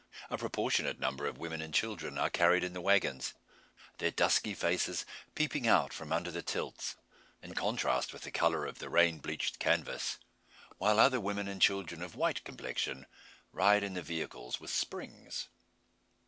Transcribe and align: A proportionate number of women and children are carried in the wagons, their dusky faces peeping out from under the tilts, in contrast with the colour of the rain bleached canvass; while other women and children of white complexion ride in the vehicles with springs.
A 0.31 0.37
proportionate 0.39 0.99
number 0.99 1.27
of 1.27 1.37
women 1.37 1.61
and 1.61 1.71
children 1.71 2.17
are 2.17 2.31
carried 2.31 2.63
in 2.63 2.73
the 2.73 2.81
wagons, 2.81 3.35
their 3.99 4.09
dusky 4.09 4.55
faces 4.55 5.05
peeping 5.35 5.67
out 5.67 5.93
from 5.93 6.11
under 6.11 6.31
the 6.31 6.41
tilts, 6.41 6.95
in 7.43 7.53
contrast 7.53 8.11
with 8.11 8.23
the 8.23 8.31
colour 8.31 8.65
of 8.65 8.79
the 8.79 8.89
rain 8.89 9.19
bleached 9.19 9.59
canvass; 9.59 10.17
while 10.79 10.99
other 10.99 11.19
women 11.19 11.47
and 11.47 11.61
children 11.61 12.01
of 12.01 12.15
white 12.15 12.43
complexion 12.43 13.05
ride 13.51 13.83
in 13.83 13.93
the 13.93 14.01
vehicles 14.01 14.59
with 14.59 14.71
springs. 14.71 15.49